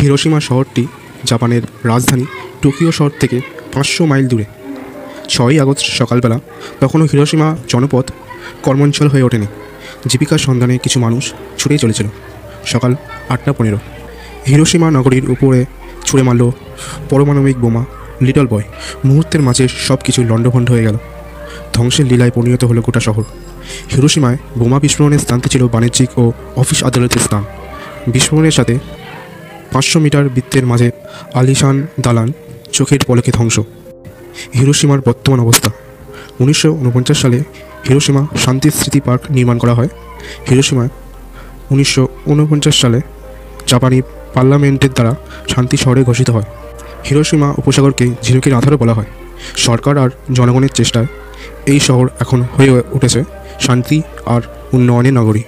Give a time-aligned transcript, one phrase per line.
[0.00, 0.86] Hiroshima শহরটি
[1.24, 2.24] জাপানের রাজধানী
[2.62, 3.40] টোকিও শহর থেকে
[3.74, 4.44] পাঁচশো মাইল দূরে।
[5.28, 6.40] ছয়ই আগস্ট সকালবেলা
[6.80, 8.04] তখনও হিরোশিমা জনপদ
[8.62, 9.46] কর্মাঞ্চল হয়ে ওঠেনি।
[10.06, 12.06] জীবিকার সন্ধানে কিছু মানুষ ছুটেই চলেছিল।
[12.66, 12.94] সকাল
[13.28, 13.78] আটটা পনেরো।
[14.46, 15.64] হিরোশিমা নগরীর উপরে
[16.04, 16.50] ছুঁড়ে মারল
[17.10, 17.84] পরমাণবিক বোমা,
[18.22, 18.62] লিটল বয়।
[19.04, 20.96] মুহূর্তের মাঝে সব কিছু লণ্ডভণ্ড হয়ে গেল।
[21.72, 23.22] ধ্বংসের লীলায় পরিণত হলো গোটা শহর।
[23.94, 27.44] হিরোশিমায় বোমা বিস্ফোরণের স্থানটি ছিল বাণিজ্যিক ও অফিস আদালতের স্থান।
[28.06, 28.78] বিস্ফোরণের সাথে
[29.72, 30.88] পাঁচশো মিটার বৃত্তের মাঝে
[31.34, 32.28] আলিশান দালান
[32.76, 33.56] চোখের পলকে ধ্বংস।
[34.58, 35.70] হিরোশিমার বর্তমান অবস্থা।
[36.42, 37.38] উনিশশো উনপঞ্চাশ সালে
[37.86, 39.90] হিরোশিমা শান্তি স্মৃতি পার্ক নির্মাণ করা হয়।
[40.48, 40.90] হিরোশিমায়
[41.70, 42.02] উনিশশো
[42.82, 42.98] সালে
[43.70, 43.98] জাপানি
[44.34, 45.12] পার্লামেন্টের দ্বারা
[45.52, 46.48] শান্তি শহরে ঘোষিত হয়।
[47.06, 49.10] হিরোশিমা উপসাগরকে ঝিনুকের আধারও বলা হয়।
[49.56, 51.08] সরকার আর জনগণের চেষ্টায়
[51.72, 53.20] এই শহর এখন হয়ে উঠেছে
[53.60, 54.02] শান্তি
[54.34, 54.42] আর
[54.72, 55.42] উন্নয়নের নগরী।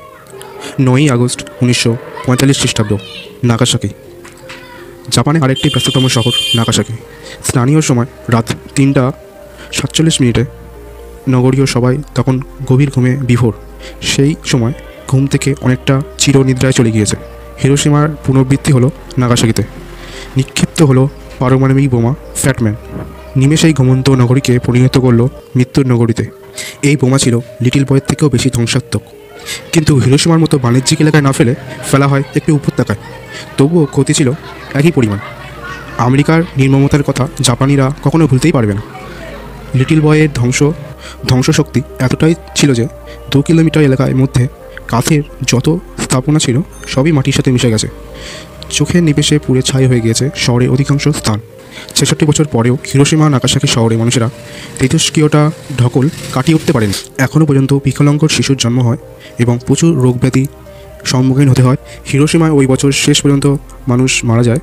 [0.87, 1.93] নয়ই আগস্ট উনিশশো
[2.27, 2.93] পঁয়তাল্লিশ খ্রিস্টাব্দ,
[3.45, 3.91] নাগাসাকি।
[5.11, 6.93] জাপানে আরেকটি ব্যস্ততম শহর, নাগাসাকি।
[7.45, 9.13] স্থানীয় সময় রাত তিনটা
[9.73, 10.45] সাতচল্লিশ মিনিটে
[11.29, 13.55] নগরীয় সবাই তখন গভীর ঘুমে বিভোর।
[14.03, 14.73] সেই সময়
[15.09, 17.17] ঘুম থেকে অনেকটা চিরনিদ্রায় চলে গিয়েছে।
[17.63, 19.63] হিরোসীমার পুনর্বৃত্তি হলো নাগাসাকিতে।
[20.37, 21.09] নিক্ষিপ্ত হলো
[21.39, 22.75] পারমাণবিক বোমা ফ্যাটম্যান।
[23.37, 26.25] নিমেষেই ঘুমন্ত নগরীকে পরিণত করল মৃত্যুর নগরীতে।
[26.83, 29.03] এই বোমা ছিল লিটিল বয়ের থেকেও বেশি ধ্বংসাত্মক।
[29.73, 31.55] কিন্তু হিরোসীমার মতো বাণিজ্যিক এলাকায় না ফেলে
[31.91, 32.99] ফেলা হয় একটি উপত্যকায়।
[33.59, 34.33] তবুও ক্ষতি ছিল
[34.75, 35.19] একই পরিমাণ।
[35.99, 38.83] আমেরিকার নির্মমতার কথা জাপানিরা কখনো ভুলতেই পারবে না।
[39.75, 40.63] লিটিল বয়ের ধ্বংস,
[41.29, 42.87] ধ্বংসশক্তি এতটাই ছিল যে
[43.31, 44.49] দু কিলোমিটার এলাকার মধ্যে
[44.89, 47.89] কাঠের যত স্থাপনা ছিল সবই মাটির সাথে মিশে গেছে।
[48.71, 51.41] চোখের নিবেশে পুড়ে ছাই হয়ে গিয়েছে শহরের অধিকাংশ স্থান।
[51.95, 54.31] ছেষট্টি বছর পরেও হিরোসীমা নাকাসাকি শহরে মানুষেরা
[54.79, 58.97] তেজস্ক্রিয়টা ঢকল কাটিয়ে উঠতে পারেন। এখনও পর্যন্ত বিকলাঙ্গর শিশুর জন্ম হয়
[59.39, 60.47] এবং প্রচুর রোগ ব্যাধি
[61.05, 61.77] সম্মুখীন হতে হয়।
[62.13, 63.47] হিরোসীমায় ওই বছর শেষ পর্যন্ত
[63.89, 64.59] মানুষ মারা যায়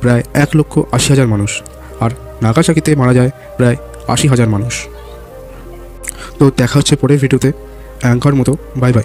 [0.00, 1.62] প্রায় এক লক্ষ আশি হাজার মানুষ
[2.00, 2.10] আর
[2.42, 3.76] নাগাসাকিতে মারা যায় প্রায়
[4.08, 4.74] আশি হাজার মানুষ।
[6.38, 7.52] তো দেখা হচ্ছে পরের ভিডিওতে।
[8.00, 9.04] অ্যাঙ্কার মতো, বাই বাই।